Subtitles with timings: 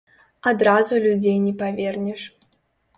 [0.51, 2.21] Адразу людзей не павернеш.